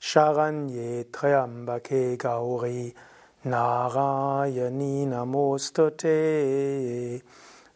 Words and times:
Sharanye 0.00 1.04
Triambake 1.06 2.16
Gauri 2.16 2.94
Narayani 3.44 5.04
Namostute. 5.08 7.20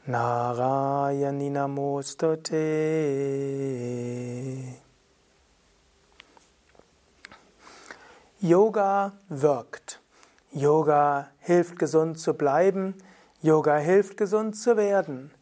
Narayani 0.08 1.50
Namostute. 1.50 2.62
Yoga 8.40 9.12
wirkt. 9.28 9.98
Yoga 10.52 11.30
hilft 11.40 11.80
gesund 11.80 12.20
zu 12.20 12.34
bleiben. 12.34 12.94
Yoga 13.40 13.78
hilft 13.78 14.16
gesund 14.16 14.56
zu 14.56 14.76
werden. 14.76 15.32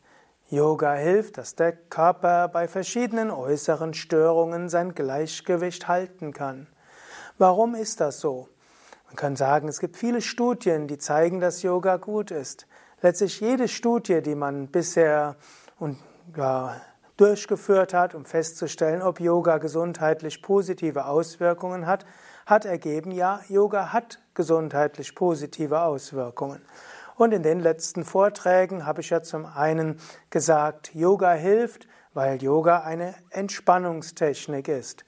Yoga 0.50 0.94
hilft, 0.94 1.38
dass 1.38 1.54
der 1.54 1.72
Körper 1.72 2.48
bei 2.48 2.66
verschiedenen 2.66 3.30
äußeren 3.30 3.94
Störungen 3.94 4.68
sein 4.68 4.96
Gleichgewicht 4.96 5.86
halten 5.86 6.32
kann. 6.32 6.66
Warum 7.38 7.76
ist 7.76 8.00
das 8.00 8.18
so? 8.18 8.48
Man 9.06 9.14
kann 9.14 9.36
sagen, 9.36 9.68
es 9.68 9.78
gibt 9.78 9.96
viele 9.96 10.20
Studien, 10.20 10.88
die 10.88 10.98
zeigen, 10.98 11.38
dass 11.38 11.62
Yoga 11.62 11.98
gut 11.98 12.32
ist. 12.32 12.66
Letztlich 13.00 13.40
jede 13.40 13.68
Studie, 13.68 14.22
die 14.22 14.34
man 14.34 14.66
bisher 14.66 15.36
und, 15.78 15.98
ja, 16.36 16.80
durchgeführt 17.16 17.94
hat, 17.94 18.16
um 18.16 18.24
festzustellen, 18.24 19.02
ob 19.02 19.20
Yoga 19.20 19.58
gesundheitlich 19.58 20.42
positive 20.42 21.04
Auswirkungen 21.04 21.86
hat, 21.86 22.06
hat 22.44 22.64
ergeben, 22.64 23.12
ja, 23.12 23.40
Yoga 23.48 23.92
hat 23.92 24.20
gesundheitlich 24.34 25.14
positive 25.14 25.82
Auswirkungen. 25.82 26.60
Und 27.16 27.32
in 27.32 27.42
den 27.42 27.60
letzten 27.60 28.04
Vorträgen 28.04 28.86
habe 28.86 29.00
ich 29.00 29.10
ja 29.10 29.22
zum 29.22 29.46
einen 29.46 29.98
gesagt, 30.30 30.94
Yoga 30.94 31.32
hilft, 31.32 31.86
weil 32.14 32.42
Yoga 32.42 32.80
eine 32.80 33.14
Entspannungstechnik 33.30 34.68
ist. 34.68 35.04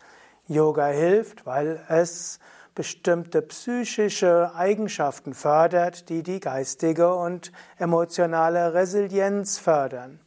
Yoga 0.47 0.87
hilft, 0.87 1.47
weil 1.47 1.81
es 1.89 2.39
bestimmte 2.75 3.43
psychische 3.43 4.53
Eigenschaften 4.55 5.35
fördert, 5.35 6.09
die 6.09 6.23
die 6.23 6.41
geistige 6.41 7.15
und 7.15 7.53
emotionale 7.79 8.75
Resilienz 8.75 9.59
fördern. 9.59 10.21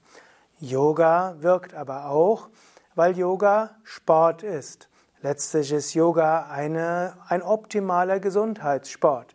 Yoga 0.59 1.35
wirkt 1.39 1.73
aber 1.73 2.05
auch, 2.05 2.49
weil 2.93 3.17
Yoga 3.17 3.71
Sport 3.83 4.43
ist. 4.43 4.89
Letztlich 5.21 5.71
ist 5.71 5.93
Yoga 5.95 6.47
eine, 6.49 7.17
ein 7.27 7.41
optimaler 7.41 8.19
Gesundheitssport. 8.19 9.34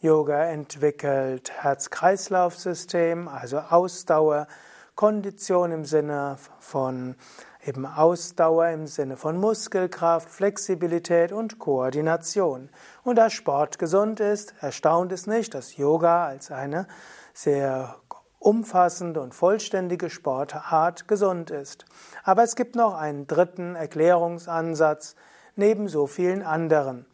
Yoga 0.00 0.44
entwickelt 0.44 1.50
Herz-Kreislauf-System, 1.50 3.26
also 3.26 3.58
Ausdauer, 3.58 4.46
Kondition 4.94 5.72
im 5.72 5.84
Sinne 5.84 6.36
von 6.60 7.16
eben 7.66 7.84
Ausdauer 7.84 8.68
im 8.68 8.86
Sinne 8.86 9.16
von 9.16 9.36
Muskelkraft, 9.38 10.30
Flexibilität 10.30 11.32
und 11.32 11.58
Koordination. 11.58 12.68
Und 13.02 13.16
da 13.16 13.28
Sport 13.28 13.80
gesund 13.80 14.20
ist, 14.20 14.54
erstaunt 14.60 15.10
es 15.10 15.26
nicht, 15.26 15.52
dass 15.54 15.76
Yoga 15.76 16.26
als 16.26 16.52
eine 16.52 16.86
sehr 17.34 17.96
umfassende 18.38 19.20
und 19.20 19.34
vollständige 19.34 20.10
Sportart 20.10 21.08
gesund 21.08 21.50
ist. 21.50 21.86
Aber 22.22 22.44
es 22.44 22.54
gibt 22.54 22.76
noch 22.76 22.94
einen 22.94 23.26
dritten 23.26 23.74
Erklärungsansatz 23.74 25.16
neben 25.56 25.88
so 25.88 26.06
vielen 26.06 26.44
anderen. 26.44 27.04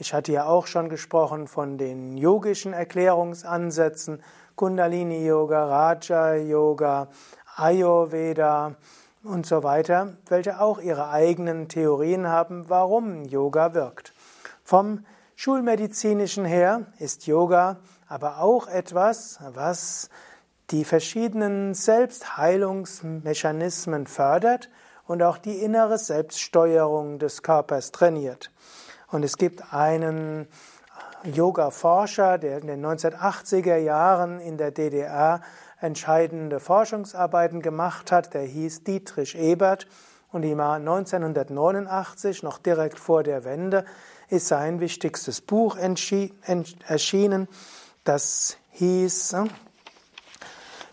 Ich 0.00 0.12
hatte 0.14 0.32
ja 0.32 0.46
auch 0.46 0.66
schon 0.66 0.88
gesprochen 0.88 1.46
von 1.46 1.76
den 1.76 2.16
yogischen 2.16 2.72
Erklärungsansätzen, 2.72 4.22
Kundalini 4.56 5.26
Yoga, 5.26 5.66
Raja 5.66 6.36
Yoga, 6.36 7.08
Ayurveda, 7.56 8.76
und 9.22 9.44
so 9.44 9.62
weiter, 9.62 10.16
welche 10.28 10.58
auch 10.60 10.80
ihre 10.80 11.10
eigenen 11.10 11.68
Theorien 11.68 12.28
haben, 12.28 12.70
warum 12.70 13.24
Yoga 13.24 13.74
wirkt. 13.74 14.14
Vom 14.64 15.04
Schulmedizinischen 15.36 16.46
her 16.46 16.86
ist 16.98 17.26
Yoga 17.26 17.76
aber 18.08 18.40
auch 18.40 18.68
etwas, 18.68 19.38
was 19.52 20.08
die 20.70 20.86
verschiedenen 20.86 21.74
Selbstheilungsmechanismen 21.74 24.06
fördert 24.06 24.70
und 25.06 25.22
auch 25.22 25.36
die 25.36 25.58
innere 25.58 25.98
Selbststeuerung 25.98 27.18
des 27.18 27.42
Körpers 27.42 27.92
trainiert. 27.92 28.50
Und 29.10 29.24
es 29.24 29.36
gibt 29.36 29.72
einen 29.72 30.46
Yoga-Forscher, 31.24 32.38
der 32.38 32.58
in 32.58 32.66
den 32.66 32.84
1980er 32.84 33.76
Jahren 33.76 34.40
in 34.40 34.56
der 34.56 34.70
DDR 34.70 35.40
entscheidende 35.80 36.60
Forschungsarbeiten 36.60 37.62
gemacht 37.62 38.12
hat, 38.12 38.34
der 38.34 38.42
hieß 38.42 38.84
Dietrich 38.84 39.36
Ebert. 39.36 39.86
Und 40.32 40.44
im 40.44 40.58
Jahr 40.58 40.76
1989, 40.76 42.42
noch 42.42 42.58
direkt 42.58 42.98
vor 42.98 43.22
der 43.22 43.44
Wende, 43.44 43.84
ist 44.28 44.46
sein 44.46 44.78
wichtigstes 44.78 45.40
Buch 45.40 45.76
erschienen, 45.76 47.48
das 48.04 48.56
hieß 48.70 49.32
hm, 49.32 49.50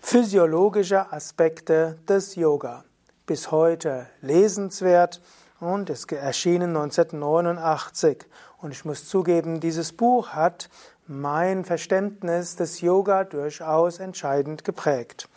Physiologische 0.02 1.12
Aspekte 1.12 2.00
des 2.08 2.36
Yoga. 2.36 2.84
Bis 3.26 3.52
heute 3.52 4.08
lesenswert 4.22 5.22
und 5.60 5.90
ist 5.90 6.12
erschienen 6.12 6.76
1989. 6.76 8.26
Und 8.60 8.72
ich 8.72 8.86
muss 8.86 9.08
zugeben, 9.08 9.60
dieses 9.60 9.94
Buch 9.94 10.30
hat 10.30 10.70
mein 11.08 11.64
Verständnis 11.66 12.56
des 12.56 12.82
Yoga 12.82 13.24
durchaus 13.24 14.00
entscheidend 14.00 14.64
geprägt. 14.64 15.30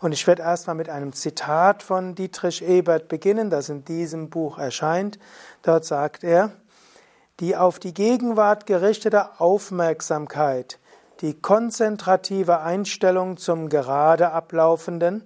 Und 0.00 0.12
ich 0.12 0.26
werde 0.26 0.42
erstmal 0.42 0.76
mit 0.76 0.88
einem 0.88 1.12
Zitat 1.12 1.82
von 1.82 2.14
Dietrich 2.14 2.62
Ebert 2.62 3.08
beginnen, 3.08 3.50
das 3.50 3.68
in 3.68 3.84
diesem 3.84 4.30
Buch 4.30 4.58
erscheint. 4.58 5.18
Dort 5.62 5.84
sagt 5.84 6.22
er, 6.22 6.52
die 7.40 7.56
auf 7.56 7.78
die 7.78 7.94
Gegenwart 7.94 8.66
gerichtete 8.66 9.40
Aufmerksamkeit, 9.40 10.78
die 11.20 11.34
konzentrative 11.34 12.60
Einstellung 12.60 13.38
zum 13.38 13.68
gerade 13.68 14.30
ablaufenden, 14.30 15.24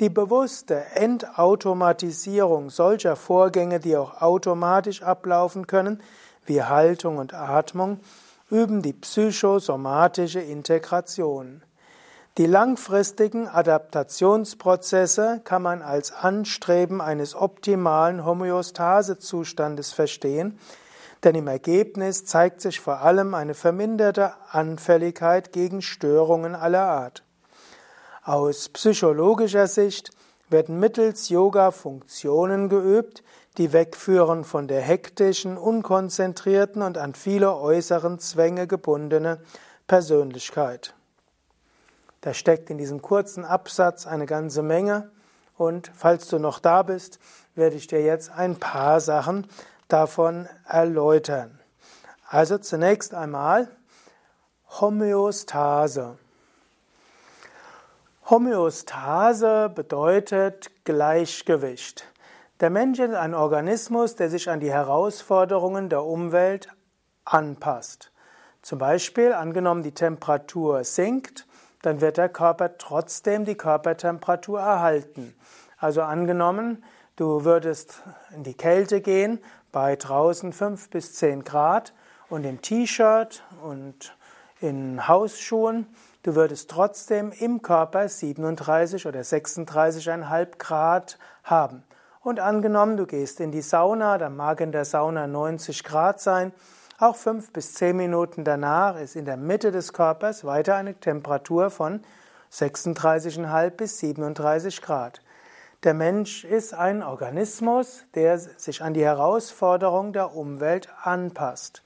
die 0.00 0.08
bewusste 0.08 0.82
Entautomatisierung 0.94 2.70
solcher 2.70 3.16
Vorgänge, 3.16 3.80
die 3.80 3.96
auch 3.96 4.20
automatisch 4.22 5.02
ablaufen 5.02 5.66
können, 5.66 6.02
wie 6.46 6.62
Haltung 6.62 7.18
und 7.18 7.34
Atmung, 7.34 8.00
üben 8.50 8.80
die 8.82 8.94
psychosomatische 8.94 10.40
Integration. 10.40 11.62
Die 12.38 12.46
langfristigen 12.46 13.46
Adaptationsprozesse 13.48 15.42
kann 15.44 15.62
man 15.62 15.82
als 15.82 16.12
Anstreben 16.12 17.00
eines 17.00 17.34
optimalen 17.34 18.24
Homöostasezustandes 18.24 19.92
verstehen, 19.92 20.58
denn 21.24 21.34
im 21.34 21.48
Ergebnis 21.48 22.24
zeigt 22.24 22.62
sich 22.62 22.80
vor 22.80 23.00
allem 23.00 23.34
eine 23.34 23.52
verminderte 23.52 24.32
Anfälligkeit 24.50 25.52
gegen 25.52 25.82
Störungen 25.82 26.54
aller 26.54 26.86
Art. 26.86 27.24
Aus 28.22 28.68
psychologischer 28.68 29.66
Sicht 29.66 30.10
werden 30.50 30.78
mittels 30.78 31.30
Yoga 31.30 31.70
Funktionen 31.70 32.68
geübt, 32.68 33.22
die 33.56 33.72
wegführen 33.72 34.44
von 34.44 34.68
der 34.68 34.82
hektischen, 34.82 35.56
unkonzentrierten 35.56 36.82
und 36.82 36.98
an 36.98 37.14
viele 37.14 37.56
äußeren 37.56 38.18
Zwänge 38.18 38.66
gebundene 38.66 39.40
Persönlichkeit. 39.86 40.94
Da 42.20 42.34
steckt 42.34 42.68
in 42.68 42.76
diesem 42.76 43.00
kurzen 43.00 43.44
Absatz 43.44 44.06
eine 44.06 44.26
ganze 44.26 44.62
Menge 44.62 45.10
und 45.56 45.90
falls 45.94 46.28
du 46.28 46.38
noch 46.38 46.58
da 46.58 46.82
bist, 46.82 47.18
werde 47.54 47.76
ich 47.76 47.86
dir 47.86 48.02
jetzt 48.02 48.30
ein 48.30 48.56
paar 48.56 49.00
Sachen 49.00 49.46
davon 49.88 50.46
erläutern. 50.66 51.58
Also 52.28 52.58
zunächst 52.58 53.14
einmal 53.14 53.68
Homöostase. 54.80 56.18
Homöostase 58.30 59.72
bedeutet 59.74 60.70
Gleichgewicht. 60.84 62.06
Der 62.60 62.70
Mensch 62.70 63.00
ist 63.00 63.12
ein 63.12 63.34
Organismus, 63.34 64.14
der 64.14 64.30
sich 64.30 64.48
an 64.48 64.60
die 64.60 64.70
Herausforderungen 64.70 65.88
der 65.88 66.04
Umwelt 66.04 66.68
anpasst. 67.24 68.12
Zum 68.62 68.78
Beispiel, 68.78 69.32
angenommen 69.32 69.82
die 69.82 69.94
Temperatur 69.94 70.84
sinkt, 70.84 71.48
dann 71.82 72.00
wird 72.00 72.18
der 72.18 72.28
Körper 72.28 72.78
trotzdem 72.78 73.44
die 73.44 73.56
Körpertemperatur 73.56 74.60
erhalten. 74.60 75.34
Also 75.76 76.02
angenommen, 76.02 76.84
du 77.16 77.44
würdest 77.44 78.00
in 78.32 78.44
die 78.44 78.54
Kälte 78.54 79.00
gehen 79.00 79.40
bei 79.72 79.96
draußen 79.96 80.52
5 80.52 80.88
bis 80.90 81.14
10 81.14 81.42
Grad 81.42 81.94
und 82.28 82.44
im 82.44 82.62
T-Shirt 82.62 83.42
und 83.64 84.16
in 84.60 85.08
Hausschuhen, 85.08 85.88
du 86.22 86.34
würdest 86.34 86.70
trotzdem 86.70 87.32
im 87.32 87.62
Körper 87.62 88.08
37 88.08 89.06
oder 89.06 89.20
36,5 89.20 90.58
Grad 90.58 91.18
haben. 91.44 91.84
Und 92.22 92.40
angenommen, 92.40 92.96
du 92.96 93.06
gehst 93.06 93.40
in 93.40 93.50
die 93.50 93.62
Sauna, 93.62 94.18
dann 94.18 94.36
mag 94.36 94.60
in 94.60 94.72
der 94.72 94.84
Sauna 94.84 95.26
90 95.26 95.84
Grad 95.84 96.20
sein, 96.20 96.52
auch 96.98 97.16
fünf 97.16 97.50
bis 97.54 97.72
zehn 97.72 97.96
Minuten 97.96 98.44
danach 98.44 99.00
ist 99.00 99.16
in 99.16 99.24
der 99.24 99.38
Mitte 99.38 99.72
des 99.72 99.94
Körpers 99.94 100.44
weiter 100.44 100.74
eine 100.74 101.00
Temperatur 101.00 101.70
von 101.70 102.02
36,5 102.52 103.70
bis 103.70 103.98
37 104.00 104.82
Grad. 104.82 105.22
Der 105.82 105.94
Mensch 105.94 106.44
ist 106.44 106.74
ein 106.74 107.02
Organismus, 107.02 108.04
der 108.14 108.38
sich 108.38 108.82
an 108.82 108.92
die 108.92 109.02
Herausforderung 109.02 110.12
der 110.12 110.36
Umwelt 110.36 110.90
anpasst. 111.02 111.82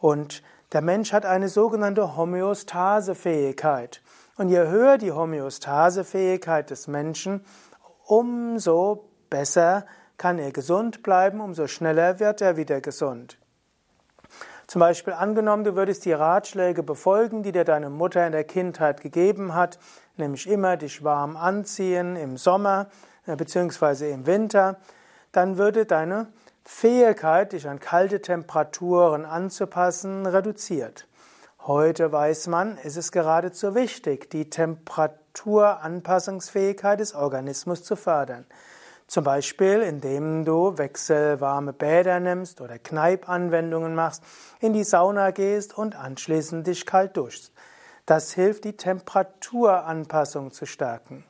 Und 0.00 0.42
der 0.72 0.80
Mensch 0.80 1.12
hat 1.12 1.26
eine 1.26 1.48
sogenannte 1.48 2.16
Homöostasefähigkeit. 2.16 4.02
Und 4.36 4.48
je 4.48 4.58
höher 4.58 4.98
die 4.98 5.12
Homöostasefähigkeit 5.12 6.70
des 6.70 6.88
Menschen, 6.88 7.44
umso 8.06 9.10
besser 9.28 9.84
kann 10.16 10.38
er 10.38 10.52
gesund 10.52 11.02
bleiben, 11.02 11.40
umso 11.40 11.66
schneller 11.66 12.18
wird 12.20 12.40
er 12.40 12.56
wieder 12.56 12.80
gesund. 12.80 13.38
Zum 14.66 14.80
Beispiel 14.80 15.12
angenommen, 15.12 15.64
du 15.64 15.76
würdest 15.76 16.04
die 16.06 16.12
Ratschläge 16.12 16.82
befolgen, 16.82 17.42
die 17.42 17.52
dir 17.52 17.64
deine 17.64 17.90
Mutter 17.90 18.24
in 18.24 18.32
der 18.32 18.44
Kindheit 18.44 19.02
gegeben 19.02 19.54
hat, 19.54 19.78
nämlich 20.16 20.48
immer 20.48 20.76
dich 20.76 21.04
warm 21.04 21.36
anziehen 21.36 22.16
im 22.16 22.38
Sommer 22.38 22.88
äh, 23.26 23.36
bzw. 23.36 24.12
im 24.12 24.26
Winter, 24.26 24.78
dann 25.32 25.58
würde 25.58 25.84
deine 25.84 26.28
Fähigkeit, 26.64 27.52
dich 27.52 27.68
an 27.68 27.80
kalte 27.80 28.22
Temperaturen 28.22 29.24
anzupassen, 29.24 30.26
reduziert. 30.26 31.08
Heute 31.60 32.12
weiß 32.12 32.48
man, 32.48 32.76
ist 32.78 32.96
es 32.96 33.12
geradezu 33.12 33.74
wichtig, 33.74 34.30
die 34.30 34.50
Temperaturanpassungsfähigkeit 34.50 37.00
des 37.00 37.14
Organismus 37.14 37.84
zu 37.84 37.96
fördern. 37.96 38.46
Zum 39.06 39.24
Beispiel, 39.24 39.82
indem 39.82 40.44
du 40.44 40.78
wechselwarme 40.78 41.72
Bäder 41.72 42.18
nimmst 42.18 42.60
oder 42.60 42.78
Kneipanwendungen 42.78 43.94
machst, 43.94 44.22
in 44.60 44.72
die 44.72 44.84
Sauna 44.84 45.32
gehst 45.32 45.76
und 45.76 45.96
anschließend 45.96 46.66
dich 46.66 46.86
kalt 46.86 47.16
duschst. 47.16 47.52
Das 48.06 48.32
hilft, 48.32 48.64
die 48.64 48.76
Temperaturanpassung 48.76 50.50
zu 50.50 50.66
stärken. 50.66 51.24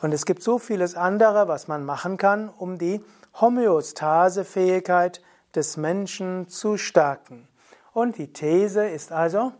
Und 0.00 0.12
es 0.12 0.26
gibt 0.26 0.42
so 0.42 0.58
vieles 0.58 0.94
andere, 0.94 1.48
was 1.48 1.66
man 1.66 1.84
machen 1.84 2.16
kann, 2.16 2.48
um 2.48 2.78
die 2.78 3.02
Homöostasefähigkeit 3.40 5.22
des 5.54 5.76
Menschen 5.76 6.48
zu 6.48 6.76
stärken. 6.76 7.48
Und 7.92 8.18
die 8.18 8.32
These 8.32 8.86
ist 8.88 9.12
also, 9.12 9.52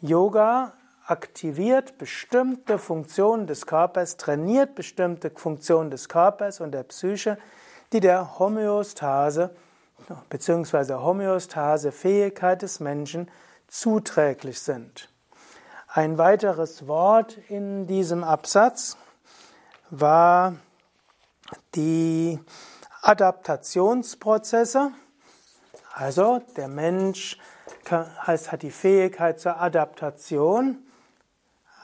Yoga 0.00 0.72
aktiviert 1.06 1.96
bestimmte 1.98 2.78
Funktionen 2.78 3.46
des 3.46 3.66
Körpers, 3.66 4.18
trainiert 4.18 4.74
bestimmte 4.74 5.30
Funktionen 5.30 5.90
des 5.90 6.08
Körpers 6.08 6.60
und 6.60 6.72
der 6.72 6.82
Psyche, 6.82 7.38
die 7.92 8.00
der 8.00 8.38
Homöostase 8.38 9.54
bzw. 10.28 10.94
Homöostasefähigkeit 10.94 12.60
des 12.60 12.80
Menschen 12.80 13.30
zuträglich 13.68 14.60
sind. 14.60 15.08
Ein 15.88 16.18
weiteres 16.18 16.86
Wort 16.86 17.38
in 17.48 17.86
diesem 17.86 18.22
Absatz 18.22 18.98
war 19.90 20.56
die 21.74 22.38
Adaptationsprozesse. 23.02 24.92
Also 25.94 26.40
der 26.56 26.68
Mensch 26.68 27.38
hat 27.90 28.62
die 28.62 28.70
Fähigkeit 28.70 29.40
zur 29.40 29.60
Adaptation. 29.60 30.78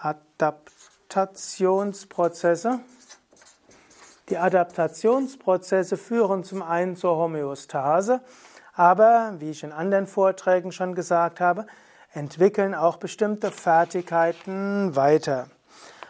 Adaptationsprozesse. 0.00 2.80
Die 4.30 4.38
Adaptationsprozesse 4.38 5.96
führen 5.96 6.44
zum 6.44 6.62
einen 6.62 6.96
zur 6.96 7.16
Homöostase, 7.16 8.20
aber, 8.72 9.34
wie 9.38 9.50
ich 9.50 9.62
in 9.62 9.72
anderen 9.72 10.06
Vorträgen 10.06 10.72
schon 10.72 10.94
gesagt 10.94 11.40
habe, 11.40 11.66
entwickeln 12.12 12.74
auch 12.74 12.96
bestimmte 12.96 13.50
Fertigkeiten 13.50 14.96
weiter. 14.96 15.48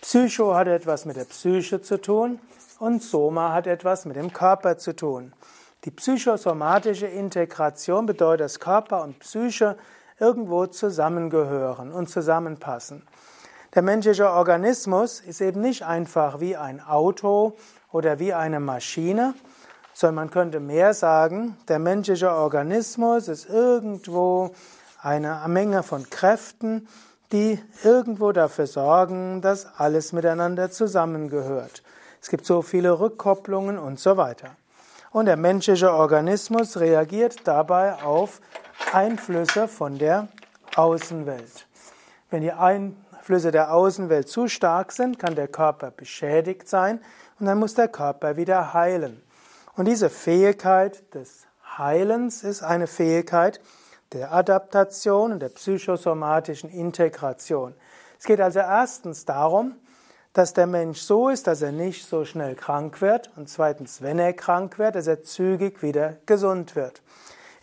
Psycho 0.00 0.54
hat 0.54 0.68
etwas 0.68 1.06
mit 1.06 1.16
der 1.16 1.24
Psyche 1.24 1.82
zu 1.82 2.00
tun 2.00 2.38
und 2.78 3.02
Soma 3.02 3.52
hat 3.52 3.66
etwas 3.66 4.04
mit 4.04 4.14
dem 4.14 4.32
Körper 4.32 4.78
zu 4.78 4.94
tun. 4.94 5.32
Die 5.84 5.90
psychosomatische 5.90 7.08
Integration 7.08 8.06
bedeutet, 8.06 8.44
dass 8.44 8.60
Körper 8.60 9.02
und 9.02 9.18
Psyche 9.18 9.76
irgendwo 10.20 10.66
zusammengehören 10.66 11.90
und 11.92 12.08
zusammenpassen. 12.08 13.02
Der 13.76 13.82
menschliche 13.82 14.30
Organismus 14.30 15.20
ist 15.20 15.42
eben 15.42 15.60
nicht 15.60 15.82
einfach 15.82 16.40
wie 16.40 16.56
ein 16.56 16.80
Auto 16.80 17.58
oder 17.92 18.18
wie 18.18 18.32
eine 18.32 18.58
Maschine, 18.58 19.34
sondern 19.92 20.14
man 20.14 20.30
könnte 20.30 20.60
mehr 20.60 20.94
sagen, 20.94 21.58
der 21.68 21.78
menschliche 21.78 22.32
Organismus 22.32 23.28
ist 23.28 23.50
irgendwo 23.50 24.54
eine 25.02 25.42
Menge 25.48 25.82
von 25.82 26.08
Kräften, 26.08 26.88
die 27.32 27.62
irgendwo 27.84 28.32
dafür 28.32 28.66
sorgen, 28.66 29.42
dass 29.42 29.66
alles 29.76 30.14
miteinander 30.14 30.70
zusammengehört. 30.70 31.82
Es 32.22 32.30
gibt 32.30 32.46
so 32.46 32.62
viele 32.62 32.98
Rückkopplungen 32.98 33.78
und 33.78 34.00
so 34.00 34.16
weiter. 34.16 34.56
Und 35.10 35.26
der 35.26 35.36
menschliche 35.36 35.92
Organismus 35.92 36.80
reagiert 36.80 37.40
dabei 37.44 38.02
auf 38.02 38.40
Einflüsse 38.94 39.68
von 39.68 39.98
der 39.98 40.28
Außenwelt. 40.76 41.66
Wenn 42.30 42.40
die 42.40 42.52
Einflüsse 43.26 43.50
der 43.50 43.74
Außenwelt 43.74 44.28
zu 44.28 44.46
stark 44.46 44.92
sind, 44.92 45.18
kann 45.18 45.34
der 45.34 45.48
Körper 45.48 45.90
beschädigt 45.90 46.68
sein 46.68 47.00
und 47.40 47.46
dann 47.46 47.58
muss 47.58 47.74
der 47.74 47.88
Körper 47.88 48.36
wieder 48.36 48.72
heilen. 48.72 49.20
Und 49.74 49.86
diese 49.88 50.10
Fähigkeit 50.10 51.02
des 51.12 51.48
Heilens 51.76 52.44
ist 52.44 52.62
eine 52.62 52.86
Fähigkeit 52.86 53.60
der 54.12 54.32
Adaptation 54.32 55.32
und 55.32 55.40
der 55.40 55.48
psychosomatischen 55.48 56.70
Integration. 56.70 57.74
Es 58.16 58.26
geht 58.26 58.40
also 58.40 58.60
erstens 58.60 59.24
darum, 59.24 59.74
dass 60.32 60.54
der 60.54 60.68
Mensch 60.68 61.00
so 61.00 61.28
ist, 61.28 61.48
dass 61.48 61.62
er 61.62 61.72
nicht 61.72 62.06
so 62.06 62.24
schnell 62.24 62.54
krank 62.54 63.00
wird 63.00 63.32
und 63.34 63.48
zweitens, 63.48 64.02
wenn 64.02 64.20
er 64.20 64.34
krank 64.34 64.78
wird, 64.78 64.94
dass 64.94 65.08
er 65.08 65.24
zügig 65.24 65.82
wieder 65.82 66.14
gesund 66.26 66.76
wird. 66.76 67.02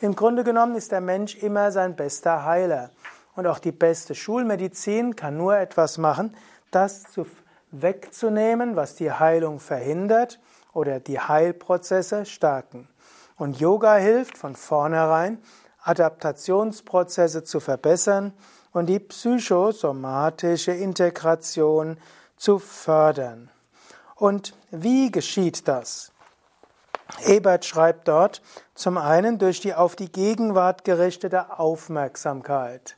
Im 0.01 0.13
Grunde 0.17 0.43
genommen 0.43 0.75
ist 0.75 0.91
der 0.91 0.99
Mensch 0.99 1.37
immer 1.37 1.71
sein 1.71 1.95
bester 1.95 2.43
Heiler. 2.43 2.89
Und 3.35 3.47
auch 3.47 3.59
die 3.59 3.71
beste 3.71 4.15
Schulmedizin 4.15 5.15
kann 5.15 5.37
nur 5.37 5.57
etwas 5.57 5.97
machen, 5.97 6.35
das 6.71 7.03
zu 7.03 7.25
wegzunehmen, 7.71 8.75
was 8.75 8.95
die 8.95 9.11
Heilung 9.11 9.59
verhindert 9.59 10.39
oder 10.73 10.99
die 10.99 11.19
Heilprozesse 11.19 12.25
stärken. 12.25 12.87
Und 13.35 13.59
Yoga 13.59 13.95
hilft 13.95 14.37
von 14.37 14.55
vornherein, 14.55 15.39
Adaptationsprozesse 15.83 17.43
zu 17.43 17.59
verbessern 17.59 18.33
und 18.71 18.85
die 18.85 18.99
psychosomatische 18.99 20.71
Integration 20.71 21.97
zu 22.37 22.59
fördern. 22.59 23.49
Und 24.15 24.55
wie 24.71 25.11
geschieht 25.11 25.67
das? 25.67 26.12
Ebert 27.25 27.65
schreibt 27.65 28.07
dort 28.07 28.41
zum 28.75 28.97
einen 28.97 29.37
durch 29.37 29.59
die 29.59 29.73
auf 29.73 29.95
die 29.95 30.11
Gegenwart 30.11 30.83
gerichtete 30.83 31.59
Aufmerksamkeit. 31.59 32.97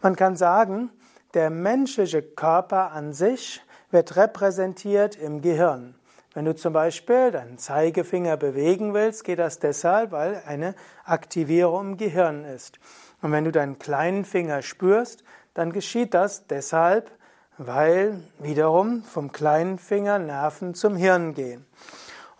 Man 0.00 0.16
kann 0.16 0.36
sagen, 0.36 0.90
der 1.34 1.50
menschliche 1.50 2.22
Körper 2.22 2.92
an 2.92 3.12
sich 3.12 3.60
wird 3.90 4.16
repräsentiert 4.16 5.16
im 5.16 5.40
Gehirn. 5.40 5.94
Wenn 6.34 6.44
du 6.46 6.54
zum 6.54 6.72
Beispiel 6.72 7.30
deinen 7.30 7.58
Zeigefinger 7.58 8.36
bewegen 8.36 8.92
willst, 8.92 9.24
geht 9.24 9.38
das 9.38 9.60
deshalb, 9.60 10.10
weil 10.10 10.42
eine 10.46 10.74
Aktivierung 11.04 11.92
im 11.92 11.96
Gehirn 11.96 12.44
ist. 12.44 12.80
Und 13.22 13.30
wenn 13.30 13.44
du 13.44 13.52
deinen 13.52 13.78
kleinen 13.78 14.24
Finger 14.24 14.62
spürst, 14.62 15.22
dann 15.54 15.72
geschieht 15.72 16.12
das 16.12 16.48
deshalb, 16.48 17.10
weil 17.56 18.20
wiederum 18.40 19.04
vom 19.04 19.30
kleinen 19.30 19.78
Finger 19.78 20.18
Nerven 20.18 20.74
zum 20.74 20.96
Hirn 20.96 21.34
gehen. 21.34 21.64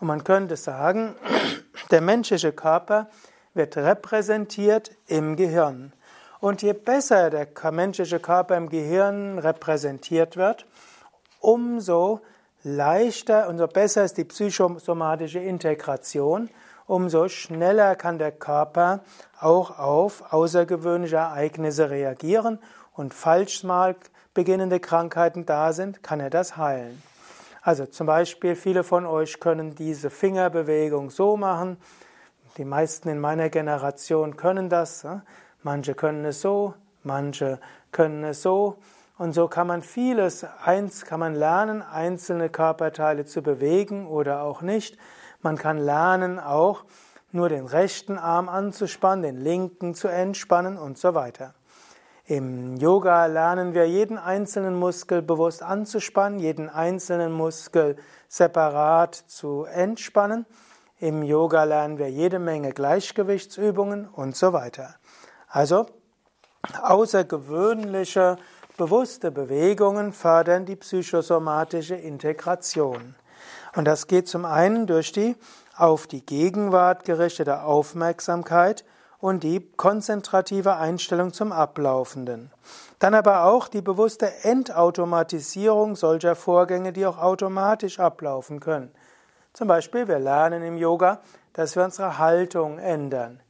Und 0.05 0.09
man 0.09 0.23
könnte 0.23 0.59
sagen, 0.59 1.15
der 1.91 2.03
menschliche 2.03 2.53
Körper 2.53 3.09
wird 3.55 3.75
repräsentiert 3.79 4.91
im 5.07 5.35
Gehirn. 5.35 5.95
Und 6.41 6.61
je 6.61 6.75
besser 6.75 7.31
der 7.31 7.49
menschliche 7.73 8.21
Körper 8.21 8.55
im 8.59 8.69
Gehirn 8.69 9.39
repräsentiert 9.39 10.37
wird, 10.37 10.67
umso 11.41 12.21
leichter, 12.65 13.49
umso 13.49 13.67
besser 13.67 14.05
ist 14.05 14.19
die 14.19 14.25
psychosomatische 14.25 15.39
Integration, 15.39 16.51
umso 16.87 17.29
schneller 17.29 17.95
kann 17.95 18.19
der 18.19 18.33
Körper 18.33 19.01
auch 19.41 19.79
auf 19.79 20.35
außergewöhnliche 20.35 21.17
Ereignisse 21.17 21.89
reagieren 21.89 22.59
und 22.93 23.15
falsch 23.15 23.65
mal 23.65 23.97
beginnende 24.35 24.81
Krankheiten 24.81 25.47
da 25.47 25.73
sind, 25.73 26.03
kann 26.03 26.21
er 26.21 26.29
das 26.29 26.59
heilen. 26.59 27.03
Also 27.67 27.87
zum 27.87 28.07
Beispiel, 28.07 28.57
viele 28.57 28.85
von 28.85 29.07
euch 29.07 29.41
können 29.41 29.75
diese 29.75 30.11
Fingerbewegung 30.11 31.09
so 31.09 31.39
machen. 31.39 31.79
Die 32.59 32.67
meisten 32.67 33.09
in 33.09 33.19
meiner 33.19 33.49
Generation 33.49 34.37
können 34.37 34.69
das. 34.69 35.07
Manche 35.63 35.95
können 35.95 36.27
es 36.27 36.43
so, 36.43 36.75
manche 37.05 37.59
können 37.91 38.23
es 38.23 38.43
so. 38.43 38.77
Und 39.17 39.33
so 39.33 39.49
kann 39.49 39.67
man 39.67 39.81
vieles, 39.81 40.45
eins 40.63 41.07
kann 41.07 41.21
man 41.21 41.35
lernen, 41.35 41.81
einzelne 41.81 42.51
Körperteile 42.51 43.25
zu 43.25 43.41
bewegen 43.41 44.09
oder 44.09 44.43
auch 44.43 44.61
nicht. 44.61 44.99
Man 45.41 45.57
kann 45.57 45.79
lernen 45.79 46.39
auch 46.39 46.85
nur 47.33 47.49
den 47.49 47.65
rechten 47.65 48.19
Arm 48.19 48.51
anzuspannen, 48.51 49.23
den 49.23 49.37
linken 49.39 49.95
zu 49.95 50.09
entspannen 50.09 50.77
und 50.77 50.99
so 50.99 51.15
weiter. 51.15 51.55
Im 52.27 52.77
Yoga 52.77 53.27
lernen 53.27 53.75
wir 53.75 53.87
jeden 53.87 54.17
einzelnen 54.17 54.75
Muskel 54.75 55.21
bewusst 55.21 55.63
anzuspannen, 55.63 56.39
jeden 56.39 56.71
einzelnen 56.71 57.33
Muskel 57.33 57.97
separat 58.29 59.15
zu 59.15 59.65
entspannen. 59.65 60.47
Im 60.99 61.23
Yoga 61.23 61.65
lernen 61.65 61.99
wir 61.99 62.11
jede 62.11 62.39
Menge 62.39 62.73
Gleichgewichtsübungen 62.73 64.09
und 64.09 64.37
so 64.37 64.55
weiter. 64.55 64.95
Also 65.49 65.87
außergewöhnliche 66.81 68.39
Bewusste 68.77 69.31
Bewegungen 69.31 70.13
fördern 70.13 70.67
die 70.67 70.75
psychosomatische 70.75 71.95
Integration. 71.95 73.15
Und 73.77 73.85
das 73.85 74.09
geht 74.09 74.27
zum 74.27 74.45
einen 74.45 74.89
durch 74.89 75.13
die 75.13 75.37
auf 75.77 76.09
die 76.09 76.27
Gegenwart 76.27 77.05
gerichtete 77.05 77.63
Aufmerksamkeit 77.63 78.85
und 79.25 79.43
die 79.43 79.67
konzentrative 79.79 80.77
Einstellung 80.77 81.33
zum 81.33 81.51
Ablaufenden. 81.51 82.51
Dann 82.99 83.15
aber 83.15 83.45
auch 83.45 83.69
die 83.69 83.81
bewusste 83.81 84.31
Entautomatisierung 84.45 85.97
solcher 85.97 86.37
Vorgänge, 86.37 86.93
die 86.93 87.07
auch 87.07 87.17
automatisch 87.17 88.01
ablaufen 88.01 88.61
können. 88.61 88.91
Zum 89.55 89.67
Beispiel, 89.67 90.09
wir 90.09 90.19
lernen 90.19 90.63
im 90.63 90.77
Yoga, 90.77 91.23
dass 91.55 91.75
wir 91.75 91.85
unsere 91.85 92.19
Haltung 92.19 92.79
ändern. 92.79 93.41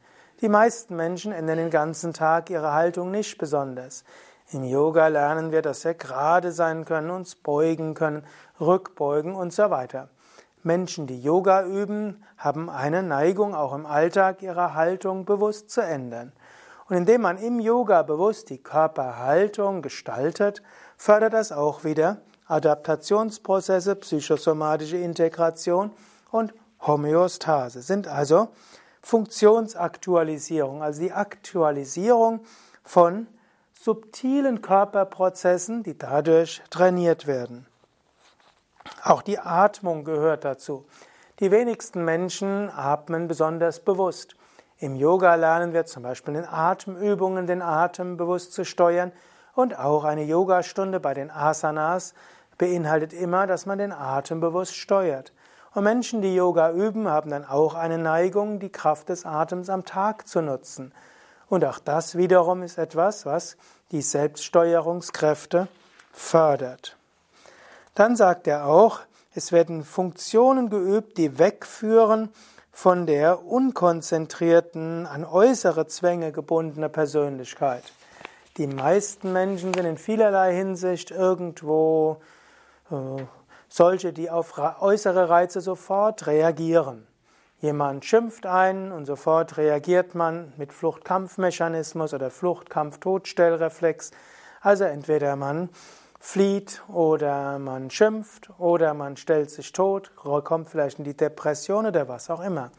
Die 0.43 0.49
meisten 0.49 0.95
Menschen 0.95 1.33
ändern 1.33 1.59
den 1.59 1.71
ganzen 1.71 2.13
Tag 2.13 2.51
ihre 2.51 2.73
Haltung 2.73 3.11
nicht 3.11 3.37
besonders. 3.39 4.05
Im 4.53 4.63
Yoga 4.63 5.09
lernen 5.09 5.51
wir, 5.51 5.61
dass 5.61 5.85
wir 5.85 5.95
gerade 5.95 6.53
sein 6.53 6.85
können, 6.85 7.11
uns 7.11 7.35
beugen 7.35 7.95
können, 7.95 8.25
rückbeugen 8.61 9.35
und 9.35 9.53
so 9.53 9.71
weiter. 9.71 10.09
Menschen, 10.65 11.07
die 11.07 11.21
Yoga 11.21 11.65
üben, 11.65 12.25
haben 12.37 12.71
eine 12.71 13.03
Neigung, 13.03 13.55
auch 13.55 13.75
im 13.75 13.87
Alltag 13.87 14.43
ihre 14.43 14.75
Haltung 14.75 15.25
bewusst 15.25 15.71
zu 15.71 15.83
ändern. 15.83 16.33
Und 16.89 16.97
indem 16.97 17.23
man 17.23 17.39
im 17.39 17.61
Yoga 17.61 18.03
bewusst 18.03 18.51
die 18.51 18.59
Körperhaltung 18.59 19.83
gestaltet, 19.83 20.63
fördert 20.97 21.33
das 21.33 21.53
auch 21.53 21.85
wieder 21.85 22.19
Adaptationsprozesse, 22.47 23.97
psychosomatische 23.97 24.99
Integration 24.99 25.91
und 26.31 26.53
Homöostase. 26.81 27.81
Sind 27.81 28.07
also 28.07 28.49
Funktionsaktualisierung, 29.01 30.83
also 30.83 31.01
die 31.01 31.13
Aktualisierung 31.13 32.41
von 32.83 33.27
subtilen 33.79 34.63
Körperprozessen, 34.63 35.83
die 35.83 35.97
dadurch 35.97 36.63
trainiert 36.71 37.27
werden. 37.27 37.67
Auch 39.05 39.21
die 39.21 39.39
Atmung 39.39 40.05
gehört 40.05 40.47
dazu. 40.47 40.87
Die 41.39 41.51
wenigsten 41.51 42.07
Menschen 42.07 42.71
atmen 42.71 43.29
besonders 43.29 43.81
bewusst. 43.81 44.35
Im 44.79 44.97
Yoga 44.97 45.35
lernen 45.35 45.75
wir 45.75 45.85
zum 45.85 46.05
Beispiel 46.05 46.37
in 46.37 46.47
Atemübungen 46.47 47.47
den 47.47 47.61
Atem 47.61 48.17
bewusst 48.17 48.55
zu 48.55 48.65
steuern 48.65 49.13
und 49.55 49.79
auch 49.79 50.05
eine 50.05 50.25
Yogastunde 50.25 51.01
bei 51.01 51.13
den 51.13 51.31
Asanas 51.31 52.15
beinhaltet 52.57 53.13
immer, 53.13 53.47
dass 53.47 53.67
man 53.67 53.77
den 53.77 53.93
Atem 53.93 54.41
bewusst 54.41 54.75
steuert. 54.75 55.35
Und 55.75 55.85
Menschen, 55.85 56.23
die 56.23 56.35
Yoga 56.35 56.71
üben, 56.71 57.07
haben 57.07 57.29
dann 57.29 57.45
auch 57.45 57.75
eine 57.75 57.99
Neigung, 57.99 58.59
die 58.59 58.73
Kraft 58.73 59.11
des 59.11 59.27
Atems 59.27 59.69
am 59.69 59.85
Tag 59.85 60.27
zu 60.27 60.41
nutzen. 60.41 60.95
Und 61.51 61.63
auch 61.67 61.79
das 61.79 62.17
wiederum 62.17 62.63
ist 62.63 62.79
etwas, 62.79 63.27
was 63.27 63.59
die 63.91 64.01
Selbststeuerungskräfte 64.01 65.69
fördert. 66.11 66.97
Dann 67.95 68.17
sagt 68.17 68.47
er 68.47 68.67
auch, 68.67 69.01
es 69.35 69.53
werden 69.53 69.85
Funktionen 69.85 70.71
geübt, 70.71 71.19
die 71.19 71.39
wegführen 71.39 72.31
von 72.73 73.07
der 73.07 73.45
unkonzentrierten, 73.47 75.07
an 75.07 75.25
äußere 75.25 75.87
Zwänge 75.87 76.33
gebundene 76.33 76.89
Persönlichkeit. 76.89 77.85
Die 78.57 78.67
meisten 78.67 79.33
Menschen 79.33 79.73
sind 79.75 79.85
in 79.85 79.99
vielerlei 79.99 80.55
Hinsicht 80.55 81.11
irgendwo 81.11 82.21
äh, 82.91 82.95
solche, 83.69 84.13
die 84.13 84.31
auf 84.31 84.59
äußere 84.81 85.29
Reize 85.29 85.61
sofort 85.61 86.27
reagieren. 86.27 87.07
Jemand 87.61 88.05
schimpft 88.05 88.47
einen 88.47 88.93
und 88.93 89.07
sofort 89.07 89.57
reagiert 89.57 90.15
man 90.15 90.53
mit 90.57 90.73
Fluchtkampfmechanismus 90.73 92.13
oder 92.13 92.31
Fluchtkampf-Todstellreflex. 92.31 94.11
Also 94.61 94.85
entweder 94.85 95.35
man 95.37 95.71
flieht 96.25 96.83
oder 96.89 97.59
man 97.59 97.91
schimpft 97.91 98.49
oder 98.59 98.95
man 98.95 99.19
stellt 99.19 99.51
sich 99.51 99.73
tot, 99.73 100.11
kommt 100.17 100.71
vielleicht 100.71 100.99
in 100.99 101.05
die 101.05 101.15
Depression 101.15 101.85
oder 101.85 102.09
was 102.09 102.31
auch 102.31 102.41
immer. 102.41 102.71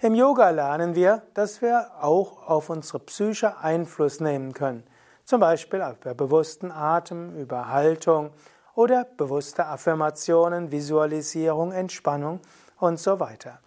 Im 0.00 0.14
Yoga 0.14 0.50
lernen 0.50 0.94
wir, 0.94 1.22
dass 1.34 1.60
wir 1.60 1.90
auch 2.00 2.48
auf 2.48 2.70
unsere 2.70 3.00
Psyche 3.00 3.58
Einfluss 3.58 4.20
nehmen 4.20 4.52
können. 4.52 4.84
Zum 5.24 5.40
Beispiel 5.40 5.84
über 6.00 6.14
bewussten 6.14 6.70
Atem, 6.70 7.34
über 7.34 7.68
Haltung 7.68 8.30
oder 8.76 9.04
bewusste 9.04 9.66
Affirmationen, 9.66 10.70
Visualisierung, 10.70 11.72
Entspannung 11.72 12.40
und 12.78 13.00
so 13.00 13.18
weiter. 13.18 13.58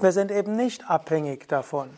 Wir 0.00 0.10
sind 0.10 0.32
eben 0.32 0.56
nicht 0.56 0.90
abhängig 0.90 1.48
davon. 1.48 1.90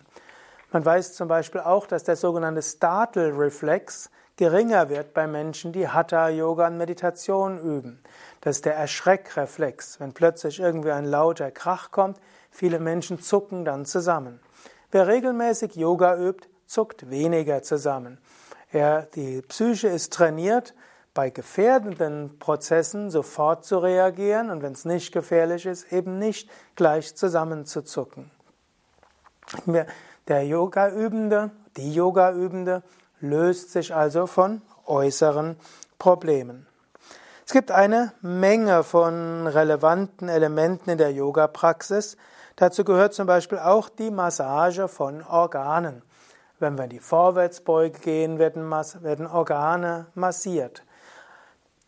Man 0.71 0.85
weiß 0.85 1.15
zum 1.15 1.29
Beispiel 1.29 1.63
auch, 1.63 1.87
dass 1.87 2.05
der 2.05 2.17
sogenannte 2.17 2.63
Startle-Reflex 2.63 4.11
geringer 4.43 4.89
wird 4.89 5.15
bei 5.15 5.29
Menschen, 5.29 5.71
die 5.73 5.87
Hatha-Yoga 5.87 6.67
und 6.67 6.77
Meditation 6.77 7.61
üben. 7.61 8.03
Das 8.41 8.57
ist 8.57 8.65
der 8.65 8.75
Erschreckreflex. 8.75 10.01
Wenn 10.01 10.15
plötzlich 10.15 10.59
irgendwie 10.59 10.91
ein 10.91 11.05
lauter 11.05 11.53
Krach 11.53 11.93
kommt, 11.93 12.19
viele 12.51 12.81
Menschen 12.81 13.21
zucken 13.21 13.65
dann 13.65 13.85
zusammen. 13.85 14.41
Wer 14.91 15.07
regelmäßig 15.07 15.77
Yoga 15.77 16.19
übt, 16.19 16.49
zuckt 16.67 17.09
weniger 17.09 17.63
zusammen. 17.63 18.19
Er, 18.73 19.03
die 19.15 19.43
Psyche 19.43 19.87
ist 19.87 20.13
trainiert, 20.13 20.75
bei 21.15 21.31
gefährdenden 21.31 22.41
Prozessen 22.41 23.13
sofort 23.13 23.65
zu 23.65 23.79
reagieren 23.79 24.51
und 24.51 24.61
wenn 24.61 24.73
es 24.73 24.85
nicht 24.85 25.13
gefährlich 25.13 25.67
ist, 25.67 25.93
eben 25.93 26.19
nicht 26.19 26.51
gleich 26.75 27.15
zusammenzuzucken. 27.15 28.33
Der 30.27 30.45
Yoga-Übende, 30.45 31.53
die 31.77 31.95
Yoga-Übende 31.95 32.83
löst 33.23 33.73
sich 33.73 33.95
also 33.95 34.27
von 34.27 34.61
äußeren 34.87 35.57
Problemen. 35.99 36.67
Es 37.47 37.53
gibt 37.53 37.71
eine 37.71 38.13
Menge 38.21 38.83
von 38.83 39.47
relevanten 39.47 40.29
Elementen 40.29 40.91
in 40.91 40.99
der 40.99 41.13
Yoga-Praxis. 41.13 42.17
Dazu 42.57 42.85
gehört 42.85 43.15
zum 43.15 43.27
Beispiel 43.27 43.59
auch 43.59 43.89
die 43.89 44.11
Massage 44.11 44.89
von 44.89 45.23
Organen. 45.23 46.03
Wenn 46.59 46.77
wir 46.77 46.85
in 46.85 46.91
die 46.91 47.01
Vorwärtsbeuge 47.01 47.99
gehen, 47.99 48.39
werden, 48.39 48.71
werden 48.71 49.27
Organe 49.27 50.07
massiert. 50.15 50.85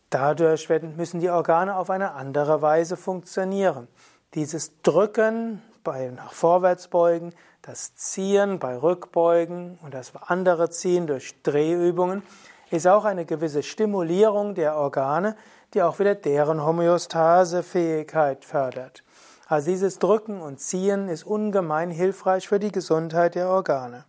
Dadurch 0.09 0.69
werden, 0.69 0.95
müssen 0.97 1.19
die 1.19 1.29
Organe 1.29 1.75
auf 1.75 1.89
eine 1.89 2.13
andere 2.13 2.61
Weise 2.61 2.97
funktionieren. 2.97 3.87
Dieses 4.33 4.81
Drücken 4.81 5.61
bei 5.85 6.09
nach 6.09 6.33
vorwärts 6.33 6.89
beugen, 6.89 7.33
das 7.61 7.95
Ziehen 7.95 8.59
bei 8.59 8.75
Rückbeugen 8.75 9.79
und 9.81 9.93
das 9.93 10.11
andere 10.27 10.69
Ziehen 10.69 11.07
durch 11.07 11.41
Drehübungen 11.43 12.21
ist 12.69 12.87
auch 12.87 13.05
eine 13.05 13.25
gewisse 13.25 13.63
Stimulierung 13.63 14.53
der 14.55 14.75
Organe, 14.75 15.37
die 15.73 15.81
auch 15.81 15.99
wieder 15.99 16.15
deren 16.15 16.65
Homöostasefähigkeit 16.65 18.43
fördert. 18.43 19.03
Also 19.47 19.69
dieses 19.69 19.99
Drücken 19.99 20.41
und 20.41 20.59
Ziehen 20.59 21.07
ist 21.07 21.23
ungemein 21.23 21.91
hilfreich 21.91 22.47
für 22.47 22.59
die 22.59 22.71
Gesundheit 22.71 23.35
der 23.35 23.47
Organe. 23.47 24.03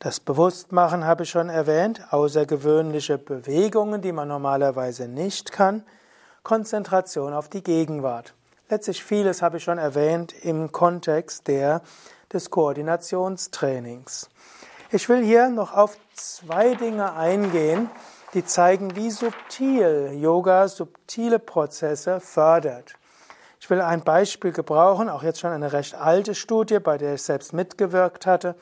Das 0.00 0.18
Bewusstmachen 0.18 1.06
habe 1.06 1.22
ich 1.22 1.30
schon 1.30 1.48
erwähnt, 1.48 2.12
außergewöhnliche 2.12 3.18
Bewegungen, 3.18 4.02
die 4.02 4.10
man 4.10 4.26
normalerweise 4.26 5.06
nicht 5.06 5.52
kann, 5.52 5.84
Konzentration 6.42 7.32
auf 7.32 7.48
die 7.48 7.62
Gegenwart. 7.62 8.34
Letztlich 8.72 9.04
vieles 9.04 9.42
habe 9.42 9.58
ich 9.58 9.64
schon 9.64 9.76
erwähnt 9.76 10.32
im 10.32 10.72
Kontext 10.72 11.46
der, 11.46 11.82
des 12.32 12.48
Koordinationstrainings. 12.48 14.30
Ich 14.90 15.10
will 15.10 15.22
hier 15.22 15.50
noch 15.50 15.76
auf 15.76 15.98
zwei 16.14 16.74
Dinge 16.74 17.12
eingehen, 17.12 17.90
die 18.32 18.46
zeigen, 18.46 18.96
wie 18.96 19.10
subtil 19.10 20.12
Yoga 20.14 20.68
subtile 20.68 21.38
Prozesse 21.38 22.18
fördert. 22.18 22.94
Ich 23.60 23.68
will 23.68 23.82
ein 23.82 24.04
Beispiel 24.04 24.52
gebrauchen, 24.52 25.10
auch 25.10 25.22
jetzt 25.22 25.40
schon 25.40 25.52
eine 25.52 25.74
recht 25.74 25.94
alte 25.94 26.34
Studie, 26.34 26.78
bei 26.78 26.96
der 26.96 27.16
ich 27.16 27.22
selbst 27.24 27.52
mitgewirkt 27.52 28.24
hatte. 28.24 28.54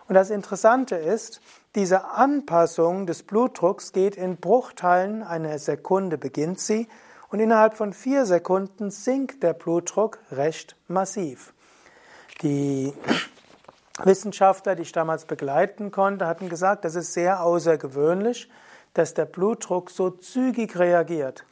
Und 0.08 0.16
das 0.16 0.30
Interessante 0.30 0.96
ist, 0.96 1.40
diese 1.76 2.06
Anpassung 2.06 3.08
des 3.08 3.24
Blutdrucks 3.24 3.94
geht 3.94 4.18
in 4.18 4.38
Bruchteilen 4.38 5.24
einer 5.24 5.58
Sekunde 5.58 6.18
beginnt 6.18 6.60
sie 6.60 6.88
und 7.34 7.40
innerhalb 7.40 7.74
von 7.74 7.94
vier 7.94 8.28
Sekunden 8.28 8.92
sinkt 8.92 9.42
der 9.42 9.54
Blutdruck 9.54 10.20
recht 10.32 10.76
massiv. 10.88 11.56
Die 12.44 12.94
Wissenschaftler, 14.04 14.76
die 14.76 14.84
ich 14.84 14.92
damals 14.92 15.26
begleiten 15.26 15.90
konnte, 15.90 16.28
hatten 16.28 16.48
gesagt, 16.48 16.86
das 16.86 16.94
ist 16.94 17.14
sehr 17.14 17.42
außergewöhnlich, 17.42 18.52
dass 18.94 19.16
der 19.16 19.26
Blutdruck 19.26 19.90
so 19.90 20.12
zügig 20.12 20.78
reagiert. 20.78 21.44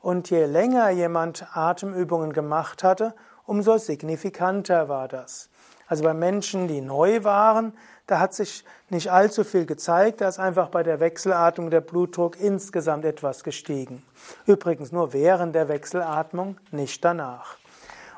Und 0.00 0.30
je 0.30 0.46
länger 0.46 0.88
jemand 0.88 1.46
Atemübungen 1.54 2.32
gemacht 2.32 2.82
hatte, 2.82 3.14
umso 3.44 3.76
signifikanter 3.76 4.88
war 4.88 5.06
das. 5.06 5.50
Also 5.86 6.02
bei 6.02 6.14
Menschen, 6.14 6.66
die 6.66 6.80
neu 6.80 7.24
waren, 7.24 7.74
da 8.06 8.20
hat 8.20 8.34
sich 8.34 8.64
nicht 8.88 9.10
allzu 9.10 9.42
viel 9.42 9.66
gezeigt, 9.66 10.20
da 10.20 10.28
ist 10.28 10.38
einfach 10.38 10.68
bei 10.68 10.82
der 10.82 11.00
Wechselatmung 11.00 11.70
der 11.70 11.80
Blutdruck 11.80 12.38
insgesamt 12.40 13.04
etwas 13.04 13.42
gestiegen. 13.42 14.02
Übrigens 14.46 14.92
nur 14.92 15.12
während 15.12 15.54
der 15.54 15.68
Wechselatmung, 15.68 16.56
nicht 16.70 17.04
danach. 17.04 17.56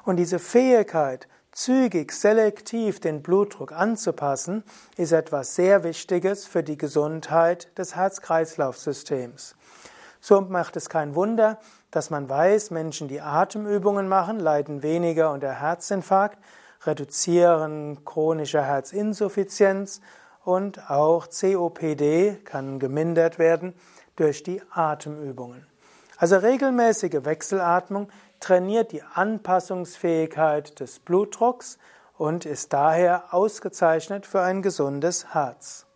Und 0.05 0.17
diese 0.17 0.39
Fähigkeit, 0.39 1.27
zügig, 1.53 2.13
selektiv 2.13 3.01
den 3.01 3.23
Blutdruck 3.23 3.73
anzupassen, 3.73 4.63
ist 4.97 5.13
etwas 5.13 5.55
sehr 5.55 5.85
Wichtiges 5.85 6.47
für 6.47 6.63
die 6.63 6.77
Gesundheit 6.77 7.77
des 7.79 7.97
Herz-Kreislauf-Systems. 7.97 9.55
So 10.21 10.41
macht 10.43 10.77
es 10.77 10.89
kein 10.91 11.15
Wunder, 11.15 11.59
dass 11.91 12.11
man 12.11 12.29
weiß, 12.29 12.71
Menschen, 12.71 13.09
die 13.09 13.21
Atemübungen 13.21 14.09
machen, 14.09 14.39
leiden 14.39 14.83
weniger 14.83 15.33
unter 15.33 15.61
Herzinfarkt, 15.61 16.39
reduzieren 16.85 18.05
chronische 18.05 18.63
Herzinsuffizienz 18.63 20.01
und 20.45 20.91
auch 20.91 21.29
COPD 21.29 22.37
kann 22.45 22.79
gemindert 22.79 23.39
werden 23.39 23.75
durch 24.17 24.43
die 24.43 24.63
Atemübungen. 24.71 25.67
Also 26.17 26.37
regelmäßige 26.37 27.25
Wechselatmung 27.25 28.09
trainiert 28.41 28.93
die 28.93 29.03
Anpassungsfähigkeit 29.03 30.81
des 30.81 30.99
Blutdrucks 30.99 31.79
und 32.17 32.45
ist 32.45 32.73
daher 32.73 33.33
ausgezeichnet 33.33 34.27
für 34.27 34.43
ein 34.43 34.63
gesundes 34.63 35.35
Herz. 35.35 35.87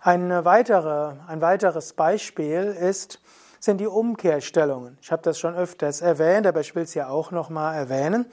Eine 0.00 0.44
weitere, 0.44 1.14
ein 1.28 1.40
weiteres 1.40 1.92
Beispiel 1.92 2.64
ist, 2.64 3.20
sind 3.60 3.78
die 3.78 3.86
Umkehrstellungen. 3.86 4.98
Ich 5.00 5.12
habe 5.12 5.22
das 5.22 5.38
schon 5.38 5.54
öfters 5.54 6.00
erwähnt, 6.00 6.46
aber 6.46 6.60
ich 6.60 6.74
will 6.74 6.82
es 6.82 6.94
ja 6.94 7.08
auch 7.08 7.30
nochmal 7.30 7.76
erwähnen. 7.76 8.26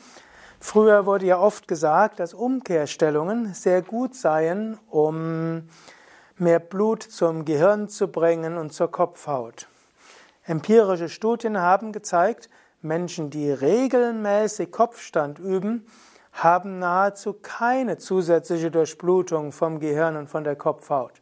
Früher 0.62 1.06
wurde 1.06 1.26
ja 1.26 1.40
oft 1.40 1.68
gesagt, 1.68 2.20
dass 2.20 2.34
Umkehrstellungen 2.34 3.54
sehr 3.54 3.82
gut 3.82 4.14
seien, 4.14 4.78
um 4.90 5.70
mehr 6.38 6.60
Blut 6.60 7.02
zum 7.02 7.46
Gehirn 7.46 7.88
zu 7.88 8.10
bringen 8.10 8.58
und 8.58 8.74
zur 8.74 8.92
Kopfhaut. 8.92 9.68
Empirische 10.44 11.10
Studien 11.10 11.60
haben 11.60 11.92
gezeigt, 11.92 12.50
Menschen, 12.82 13.30
die 13.30 13.52
regelmäßig 13.52 14.72
Kopfstand 14.72 15.40
üben, 15.40 15.86
haben 16.34 16.80
nahezu 16.80 17.34
keine 17.34 17.98
zusätzliche 17.98 18.72
Durchblutung 18.72 19.52
vom 19.52 19.80
Gehirn 19.80 20.18
und 20.18 20.30
von 20.30 20.44
der 20.44 20.56
Kopfhaut. 20.56 21.22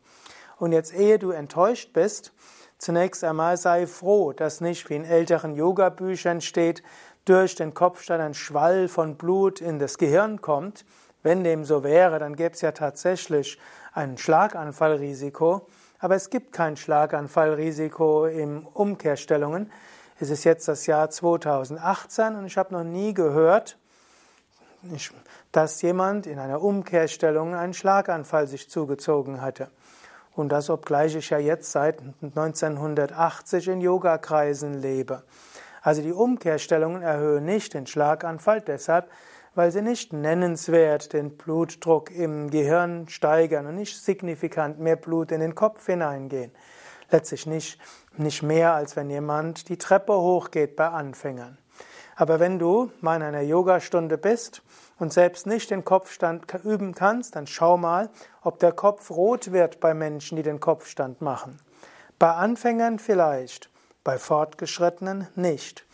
Und 0.58 0.71
jetzt, 0.71 0.93
ehe 0.93 1.19
du 1.19 1.32
enttäuscht 1.32 1.93
bist, 1.93 2.34
zunächst 2.78 3.23
einmal 3.23 3.58
sei 3.58 3.88
froh, 3.88 4.34
dass 4.34 4.62
nicht 4.62 4.89
wie 4.89 4.95
in 4.95 5.06
älteren 5.06 5.56
Yoga-Büchern 5.56 6.41
steht, 6.41 6.84
durch 7.27 7.55
den 7.55 7.73
Kopfstand 7.73 8.21
ein 8.21 8.33
Schwall 8.33 8.87
von 8.87 9.15
Blut 9.15 9.59
in 9.59 9.79
das 9.79 9.97
Gehirn 9.97 10.41
kommt. 10.41 10.85
Wenn 11.23 11.43
dem 11.43 11.65
so 11.65 11.83
wäre, 11.83 12.19
dann 12.19 12.35
gäbe 12.35 12.53
es 12.53 12.61
ja 12.61 12.71
tatsächlich 12.71 13.59
ein 13.93 14.17
Schlaganfallrisiko. 14.17 15.67
Aber 15.99 16.15
es 16.15 16.29
gibt 16.29 16.53
kein 16.53 16.77
Schlaganfallrisiko 16.77 18.27
in 18.27 18.63
Umkehrstellungen. 18.65 19.71
Es 20.19 20.29
ist 20.29 20.45
jetzt 20.45 20.67
das 20.67 20.85
Jahr 20.85 21.09
2018 21.09 22.35
und 22.35 22.45
ich 22.45 22.57
habe 22.57 22.73
noch 22.73 22.83
nie 22.83 23.13
gehört, 23.13 23.77
dass 25.51 25.81
jemand 25.81 26.27
in 26.27 26.39
einer 26.39 26.61
Umkehrstellung 26.61 27.55
einen 27.55 27.73
Schlaganfall 27.73 28.47
sich 28.47 28.69
zugezogen 28.69 29.41
hatte. 29.41 29.69
Und 30.33 30.49
das, 30.49 30.69
obgleich 30.69 31.15
ich 31.15 31.31
ja 31.31 31.39
jetzt 31.39 31.71
seit 31.71 31.99
1980 32.21 33.67
in 33.67 33.81
Yogakreisen 33.81 34.75
lebe. 34.75 35.23
Also 35.81 36.01
die 36.01 36.13
Umkehrstellungen 36.13 37.01
erhöhen 37.01 37.45
nicht 37.45 37.73
den 37.73 37.87
Schlaganfall 37.87 38.61
deshalb, 38.61 39.09
weil 39.55 39.71
sie 39.71 39.81
nicht 39.81 40.13
nennenswert 40.13 41.13
den 41.13 41.37
Blutdruck 41.37 42.11
im 42.11 42.49
Gehirn 42.49 43.07
steigern 43.09 43.65
und 43.65 43.75
nicht 43.75 43.99
signifikant 43.99 44.79
mehr 44.79 44.95
Blut 44.95 45.31
in 45.31 45.39
den 45.39 45.55
Kopf 45.55 45.85
hineingehen. 45.85 46.51
Letztlich 47.09 47.45
nicht 47.45 47.79
nicht 48.19 48.43
mehr, 48.43 48.73
als 48.73 48.95
wenn 48.95 49.09
jemand 49.09 49.69
die 49.69 49.77
Treppe 49.77 50.13
hochgeht 50.13 50.75
bei 50.75 50.87
Anfängern. 50.87 51.57
Aber 52.15 52.39
wenn 52.39 52.57
du 52.57 52.91
mal 52.99 53.17
in 53.17 53.21
einer 53.21 53.41
Yogastunde 53.41 54.17
bist 54.17 54.63
und 54.97 55.13
selbst 55.13 55.45
nicht 55.45 55.69
den 55.69 55.85
Kopfstand 55.85 56.45
üben 56.63 56.95
kannst, 56.95 57.35
dann 57.35 57.45
schau 57.45 57.77
mal, 57.77 58.09
ob 58.41 58.59
der 58.59 58.71
Kopf 58.71 59.11
rot 59.11 59.51
wird 59.51 59.79
bei 59.79 59.93
Menschen, 59.93 60.35
die 60.35 60.43
den 60.43 60.59
Kopfstand 60.59 61.21
machen. 61.21 61.59
Bei 62.17 62.31
Anfängern 62.31 62.97
vielleicht, 62.97 63.69
bei 64.08 64.17
Fortgeschrittenen 64.17 65.28
nicht. 65.36 65.86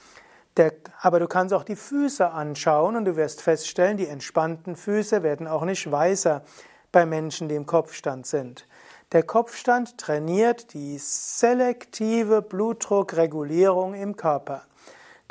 Der, 0.57 0.71
aber 1.01 1.19
du 1.19 1.27
kannst 1.27 1.51
auch 1.51 1.63
die 1.63 1.75
Füße 1.75 2.29
anschauen 2.29 2.95
und 2.95 3.05
du 3.05 3.15
wirst 3.15 3.41
feststellen, 3.41 3.97
die 3.97 4.05
entspannten 4.05 4.75
Füße 4.75 5.23
werden 5.23 5.47
auch 5.47 5.65
nicht 5.65 5.91
weißer 5.91 6.43
bei 6.91 7.07
Menschen, 7.07 7.49
die 7.49 7.55
im 7.55 7.65
Kopfstand 7.65 8.27
sind. 8.27 8.67
Der 9.13 9.23
Kopfstand 9.23 9.97
trainiert 9.97 10.75
die 10.75 10.99
selektive 10.99 12.43
Blutdruckregulierung 12.43 13.95
im 13.95 14.15
Körper. 14.15 14.61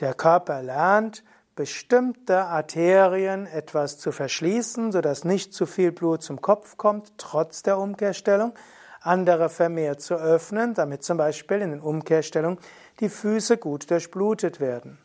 Der 0.00 0.14
Körper 0.14 0.60
lernt, 0.60 1.22
bestimmte 1.54 2.46
Arterien 2.46 3.46
etwas 3.46 3.98
zu 3.98 4.10
verschließen, 4.10 4.90
sodass 4.90 5.22
nicht 5.22 5.54
zu 5.54 5.66
viel 5.66 5.92
Blut 5.92 6.24
zum 6.24 6.40
Kopf 6.40 6.76
kommt, 6.78 7.12
trotz 7.16 7.62
der 7.62 7.78
Umkehrstellung, 7.78 8.54
andere 9.02 9.48
vermehrt 9.48 10.00
zu 10.00 10.14
öffnen, 10.14 10.74
damit 10.74 11.02
zum 11.02 11.16
Beispiel 11.16 11.62
in 11.62 11.70
den 11.70 11.80
Umkehrstellungen 11.80 12.60
die 13.00 13.08
Füße 13.08 13.58
gut 13.58 13.90
durchblutet 13.90 14.60
werden. 14.60 14.98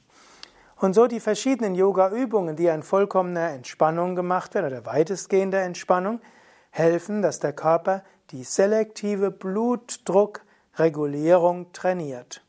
Und 0.79 0.93
so 0.93 1.07
die 1.07 1.19
verschiedenen 1.19 1.73
Yoga-Übungen, 1.73 2.55
die 2.55 2.67
in 2.67 2.83
vollkommener 2.83 3.49
Entspannung 3.49 4.15
gemacht 4.15 4.53
werden 4.53 4.67
oder 4.67 4.86
weitestgehender 4.86 5.62
Entspannung, 5.62 6.21
helfen, 6.69 7.23
dass 7.23 7.39
der 7.39 7.53
Körper 7.53 8.03
die 8.29 8.43
selektive 8.43 9.31
Blutdruckregulierung 9.31 11.73
trainiert. 11.73 12.43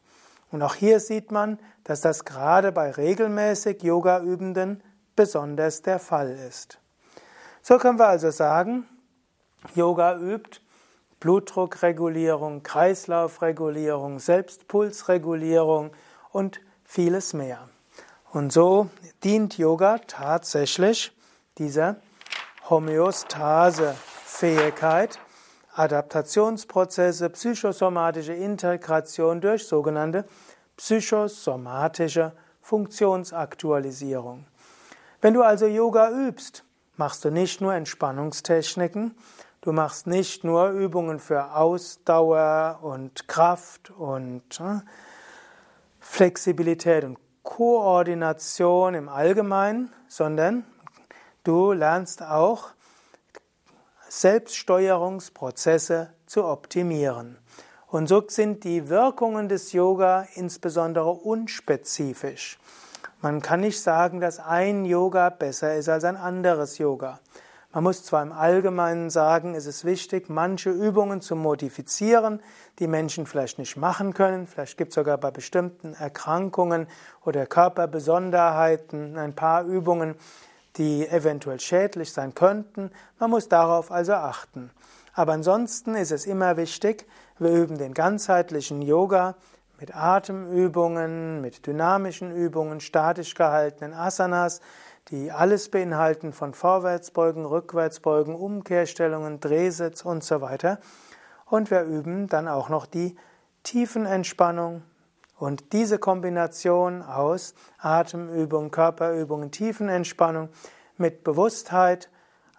Und 0.50 0.60
auch 0.62 0.74
hier 0.74 1.00
sieht 1.00 1.32
man, 1.32 1.58
dass 1.84 2.02
das 2.02 2.26
gerade 2.26 2.72
bei 2.72 2.90
regelmäßig 2.90 3.82
Yoga-Übenden 3.82 4.82
besonders 5.16 5.80
der 5.82 5.98
Fall 5.98 6.30
ist. 6.30 6.78
So 7.62 7.78
können 7.78 7.98
wir 7.98 8.08
also 8.08 8.30
sagen, 8.30 8.86
Yoga 9.74 10.18
übt 10.18 10.60
Blutdruckregulierung, 11.20 12.62
Kreislaufregulierung, 12.62 14.18
Selbstpulsregulierung 14.18 15.90
und 16.30 16.60
vieles 16.84 17.34
mehr. 17.34 17.68
Und 18.30 18.52
so 18.52 18.88
dient 19.24 19.56
Yoga 19.58 19.98
tatsächlich 20.06 21.12
dieser 21.58 21.96
Homöostase-Fähigkeit, 22.68 25.18
Adaptationsprozesse, 25.74 27.30
psychosomatische 27.30 28.34
Integration 28.34 29.40
durch 29.40 29.66
sogenannte 29.66 30.26
psychosomatische 30.76 32.32
Funktionsaktualisierung. 32.60 34.44
Wenn 35.20 35.34
du 35.34 35.42
also 35.42 35.66
Yoga 35.66 36.10
übst, 36.10 36.64
machst 36.96 37.24
du 37.24 37.30
nicht 37.30 37.60
nur 37.60 37.74
Entspannungstechniken, 37.74 39.16
du 39.68 39.72
machst 39.74 40.06
nicht 40.06 40.44
nur 40.44 40.70
Übungen 40.70 41.18
für 41.18 41.54
Ausdauer 41.54 42.78
und 42.80 43.28
Kraft 43.28 43.90
und 43.90 44.58
äh, 44.60 44.80
Flexibilität 46.00 47.04
und 47.04 47.18
Koordination 47.42 48.94
im 48.94 49.10
Allgemeinen, 49.10 49.92
sondern 50.08 50.64
du 51.44 51.72
lernst 51.72 52.22
auch 52.22 52.68
Selbststeuerungsprozesse 54.08 56.14
zu 56.24 56.46
optimieren. 56.46 57.36
Und 57.88 58.08
so 58.08 58.24
sind 58.26 58.64
die 58.64 58.88
Wirkungen 58.88 59.50
des 59.50 59.74
Yoga 59.74 60.26
insbesondere 60.32 61.10
unspezifisch. 61.10 62.58
Man 63.20 63.42
kann 63.42 63.60
nicht 63.60 63.82
sagen, 63.82 64.22
dass 64.22 64.38
ein 64.38 64.86
Yoga 64.86 65.28
besser 65.28 65.74
ist 65.74 65.90
als 65.90 66.04
ein 66.04 66.16
anderes 66.16 66.78
Yoga. 66.78 67.20
Man 67.70 67.84
muss 67.84 68.02
zwar 68.02 68.22
im 68.22 68.32
Allgemeinen 68.32 69.10
sagen, 69.10 69.54
es 69.54 69.66
ist 69.66 69.84
wichtig, 69.84 70.30
manche 70.30 70.70
Übungen 70.70 71.20
zu 71.20 71.36
modifizieren, 71.36 72.40
die 72.78 72.86
Menschen 72.86 73.26
vielleicht 73.26 73.58
nicht 73.58 73.76
machen 73.76 74.14
können. 74.14 74.46
Vielleicht 74.46 74.78
gibt 74.78 74.92
es 74.92 74.94
sogar 74.94 75.18
bei 75.18 75.30
bestimmten 75.30 75.92
Erkrankungen 75.92 76.86
oder 77.26 77.44
Körperbesonderheiten 77.44 79.18
ein 79.18 79.34
paar 79.34 79.64
Übungen, 79.64 80.14
die 80.76 81.06
eventuell 81.06 81.60
schädlich 81.60 82.10
sein 82.10 82.34
könnten. 82.34 82.90
Man 83.18 83.28
muss 83.28 83.50
darauf 83.50 83.92
also 83.92 84.14
achten. 84.14 84.70
Aber 85.12 85.34
ansonsten 85.34 85.94
ist 85.94 86.10
es 86.12 86.24
immer 86.24 86.56
wichtig, 86.56 87.06
wir 87.38 87.50
üben 87.50 87.76
den 87.76 87.92
ganzheitlichen 87.92 88.80
Yoga 88.80 89.34
mit 89.78 89.94
Atemübungen, 89.94 91.42
mit 91.42 91.66
dynamischen 91.66 92.34
Übungen, 92.34 92.80
statisch 92.80 93.34
gehaltenen 93.34 93.92
Asanas, 93.92 94.60
die 95.10 95.32
alles 95.32 95.70
beinhalten 95.70 96.32
von 96.32 96.54
Vorwärtsbeugen, 96.54 97.44
Rückwärtsbeugen, 97.44 98.34
Umkehrstellungen, 98.34 99.40
Drehsitz 99.40 100.04
und 100.04 100.22
so 100.22 100.40
weiter. 100.40 100.78
Und 101.46 101.70
wir 101.70 101.82
üben 101.82 102.26
dann 102.26 102.48
auch 102.48 102.68
noch 102.68 102.86
die 102.86 103.16
Tiefenentspannung, 103.62 104.82
und 105.38 105.72
diese 105.72 105.98
Kombination 105.98 107.02
aus 107.02 107.54
Atemübung, 107.78 108.70
Körperübung, 108.70 109.50
Tiefenentspannung 109.50 110.48
mit 110.96 111.22
Bewusstheit, 111.22 112.10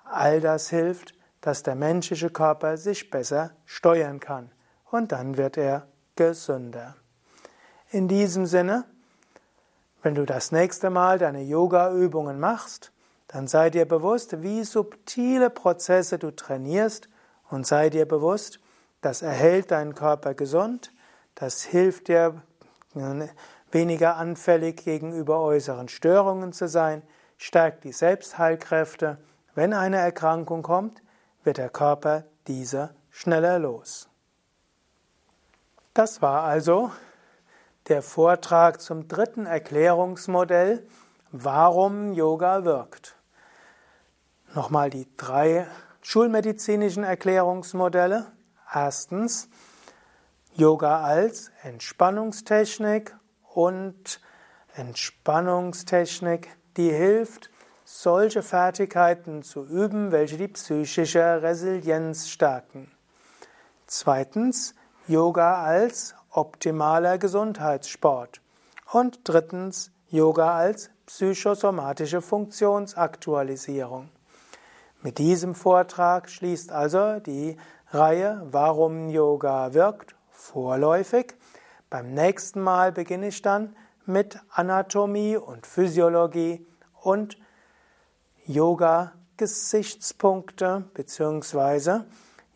all 0.05 0.39
das 0.39 0.69
hilft, 0.69 1.13
dass 1.41 1.61
der 1.61 1.75
menschliche 1.75 2.29
Körper 2.29 2.77
sich 2.77 3.09
besser 3.09 3.51
steuern 3.65 4.19
kann. 4.19 4.51
Und 4.89 5.11
dann 5.11 5.37
wird 5.37 5.57
er 5.57 5.87
gesünder. 6.15 6.95
In 7.91 8.07
diesem 8.07 8.45
Sinne, 8.45 8.85
wenn 10.01 10.15
du 10.15 10.25
das 10.25 10.51
nächste 10.51 10.89
Mal 10.89 11.19
deine 11.19 11.41
Yoga-Übungen 11.41 12.39
machst, 12.39 12.91
dann 13.27 13.47
sei 13.47 13.69
dir 13.69 13.85
bewusst, 13.85 14.41
wie 14.41 14.63
subtile 14.63 15.49
Prozesse 15.49 16.17
du 16.17 16.31
trainierst 16.35 17.09
und 17.49 17.67
sei 17.67 17.89
dir 17.89 18.07
bewusst, 18.07 18.59
das 19.01 19.21
erhält 19.21 19.71
deinen 19.71 19.95
Körper 19.95 20.33
gesund, 20.33 20.91
das 21.35 21.63
hilft 21.63 22.07
dir 22.07 22.41
weniger 23.71 24.15
anfällig 24.17 24.83
gegenüber 24.83 25.39
äußeren 25.41 25.89
Störungen 25.89 26.53
zu 26.53 26.67
sein, 26.67 27.03
stärkt 27.37 27.83
die 27.83 27.91
Selbstheilkräfte. 27.91 29.17
Wenn 29.53 29.73
eine 29.73 29.97
Erkrankung 29.97 30.63
kommt, 30.63 31.01
wird 31.43 31.57
der 31.57 31.69
Körper 31.69 32.23
diese 32.47 32.95
schneller 33.11 33.59
los. 33.59 34.09
Das 35.93 36.21
war 36.21 36.43
also 36.43 36.91
der 37.89 38.01
Vortrag 38.03 38.81
zum 38.81 39.07
dritten 39.07 39.45
Erklärungsmodell, 39.45 40.87
warum 41.31 42.13
Yoga 42.13 42.63
wirkt. 42.63 43.15
Nochmal 44.53 44.89
die 44.89 45.07
drei 45.17 45.67
schulmedizinischen 46.01 47.03
Erklärungsmodelle. 47.03 48.31
Erstens, 48.71 49.49
Yoga 50.53 51.03
als 51.03 51.51
Entspannungstechnik 51.63 53.15
und 53.53 54.21
Entspannungstechnik, 54.75 56.49
die 56.77 56.91
hilft, 56.91 57.49
solche 57.85 58.43
Fertigkeiten 58.43 59.41
zu 59.41 59.65
üben, 59.65 60.11
welche 60.11 60.37
die 60.37 60.47
psychische 60.47 61.41
Resilienz 61.41 62.29
stärken. 62.29 62.91
Zweitens, 63.87 64.75
Yoga 65.07 65.63
als 65.63 66.13
optimaler 66.31 67.17
Gesundheitssport. 67.17 68.41
Und 68.91 69.19
drittens, 69.23 69.91
Yoga 70.09 70.55
als 70.55 70.89
psychosomatische 71.05 72.21
Funktionsaktualisierung. 72.21 74.09
Mit 75.01 75.17
diesem 75.17 75.55
Vortrag 75.55 76.29
schließt 76.29 76.71
also 76.71 77.19
die 77.19 77.57
Reihe 77.91 78.45
Warum 78.51 79.09
Yoga 79.09 79.73
wirkt 79.73 80.15
vorläufig. 80.29 81.35
Beim 81.89 82.13
nächsten 82.13 82.61
Mal 82.61 82.91
beginne 82.91 83.29
ich 83.29 83.41
dann 83.41 83.75
mit 84.05 84.39
Anatomie 84.51 85.37
und 85.37 85.65
Physiologie 85.65 86.67
und 87.01 87.39
Yoga-Gesichtspunkte 88.45 90.83
bzw. 90.93 92.01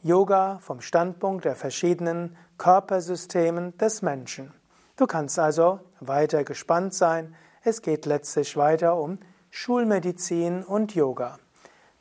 Yoga 0.01 0.59
vom 0.59 0.81
Standpunkt 0.81 1.45
der 1.45 1.55
verschiedenen 1.55 2.35
Körpersystemen 2.57 3.77
des 3.77 4.01
Menschen. 4.01 4.53
Du 4.95 5.07
kannst 5.07 5.39
also 5.39 5.79
weiter 5.99 6.43
gespannt 6.43 6.93
sein. 6.93 7.35
Es 7.63 7.81
geht 7.81 8.05
letztlich 8.05 8.55
weiter 8.57 8.97
um 8.97 9.19
Schulmedizin 9.49 10.63
und 10.63 10.95
Yoga. 10.95 11.39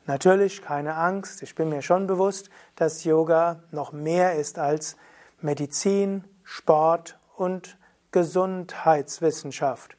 Natürlich 0.05 0.61
keine 0.61 0.95
Angst, 0.95 1.43
ich 1.43 1.55
bin 1.55 1.69
mir 1.69 1.81
schon 1.81 2.07
bewusst, 2.07 2.49
dass 2.75 3.03
Yoga 3.03 3.63
noch 3.71 3.93
mehr 3.93 4.35
ist 4.35 4.59
als 4.59 4.97
Medizin, 5.39 6.25
Sport 6.43 7.17
und 7.37 7.77
Gesundheitswissenschaft. 8.11 9.95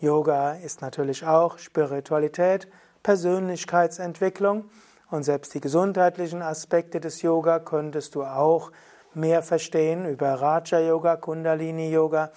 Yoga 0.00 0.54
ist 0.54 0.80
natürlich 0.80 1.26
auch 1.26 1.58
Spiritualität, 1.58 2.66
Persönlichkeitsentwicklung 3.02 4.64
und 5.10 5.22
selbst 5.22 5.54
die 5.54 5.60
gesundheitlichen 5.60 6.40
Aspekte 6.40 6.98
des 6.98 7.22
Yoga 7.22 7.58
könntest 7.58 8.14
du 8.14 8.24
auch 8.24 8.72
mehr 9.14 9.42
verstehen 9.42 10.06
über 10.06 10.34
Raja 10.34 10.80
Yoga, 10.80 11.16
Kundalini 11.16 11.90
Yoga 11.90 12.30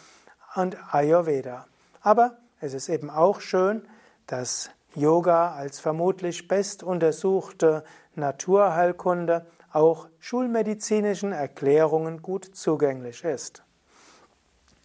und 0.56 0.78
Ayurveda. 0.94 1.66
Aber 2.02 2.38
es 2.60 2.74
ist 2.74 2.90
eben 2.90 3.10
auch 3.10 3.42
schön, 3.42 3.88
dass 4.28 4.70
Yoga 4.96 5.54
als 5.54 5.80
vermutlich 5.80 6.48
best 6.48 6.84
untersuchte 6.84 7.84
Naturheilkunde 8.16 9.46
auch 9.72 10.08
schulmedizinischen 10.20 11.34
Erklärungen 11.34 12.22
gut 12.22 12.46
zugänglich 12.46 13.24
ist. 13.24 13.64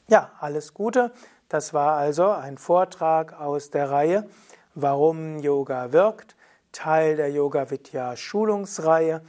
Ja, 0.09 0.33
alles 0.41 0.75
Gute. 0.75 1.13
Das 1.49 1.73
war 1.73 1.97
also 1.97 2.31
ein 2.31 2.59
Vortrag 2.59 3.41
aus 3.41 3.71
der 3.71 3.91
Reihe 3.91 4.29
Warum 4.77 5.41
Yoga 5.41 5.93
wirkt, 5.93 6.37
Teil 6.71 7.17
der 7.17 7.31
Yoga 7.33 7.71
Vidya 7.71 8.17
Schulungsreihe, 8.17 9.21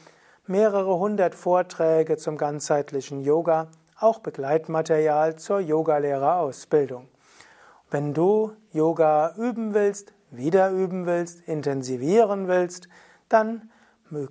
mehrere 0.47 0.97
hundert 0.97 1.35
Vorträge 1.35 2.17
zum 2.17 2.37
ganzheitlichen 2.37 3.21
Yoga, 3.21 3.67
auch 3.99 4.19
Begleitmaterial 4.19 5.35
zur 5.35 5.59
Yogalehrerausbildung. 5.59 7.07
Wenn 7.89 8.13
du 8.13 8.53
Yoga 8.71 9.33
üben 9.37 9.73
willst, 9.73 10.13
wieder 10.31 10.71
üben 10.71 11.05
willst, 11.05 11.47
intensivieren 11.47 12.47
willst, 12.47 12.87
dann 13.29 13.69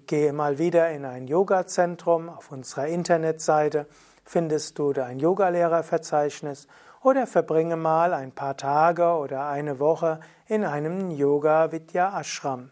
gehe 0.06 0.32
mal 0.32 0.58
wieder 0.58 0.90
in 0.90 1.04
ein 1.04 1.26
Yoga-Zentrum. 1.26 2.28
Auf 2.28 2.50
unserer 2.52 2.86
Internetseite 2.86 3.86
findest 4.24 4.78
du 4.78 4.92
dein 4.92 5.18
Yogalehrerverzeichnis 5.18 6.66
oder 7.02 7.26
verbringe 7.26 7.76
mal 7.76 8.12
ein 8.12 8.32
paar 8.32 8.56
Tage 8.56 9.12
oder 9.12 9.46
eine 9.46 9.78
Woche 9.78 10.20
in 10.46 10.64
einem 10.64 11.10
Yoga 11.10 11.72
Vidya 11.72 12.18
Ashram. 12.18 12.70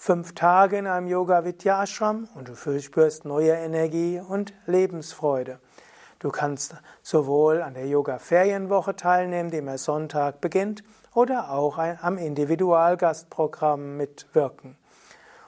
Fünf 0.00 0.32
Tage 0.32 0.78
in 0.78 0.86
einem 0.86 1.08
Yoga 1.08 1.44
Vidya 1.44 1.82
Ashram 1.82 2.28
und 2.36 2.48
du 2.48 2.54
spürst 2.54 3.24
neue 3.24 3.50
Energie 3.50 4.20
und 4.20 4.54
Lebensfreude. 4.64 5.58
Du 6.20 6.30
kannst 6.30 6.76
sowohl 7.02 7.60
an 7.62 7.74
der 7.74 7.88
Yoga 7.88 8.20
Ferienwoche 8.20 8.94
teilnehmen, 8.94 9.50
die 9.50 9.56
immer 9.56 9.76
Sonntag 9.76 10.40
beginnt, 10.40 10.84
oder 11.14 11.50
auch 11.50 11.78
am 11.78 12.16
Individualgastprogramm 12.16 13.96
mitwirken. 13.96 14.76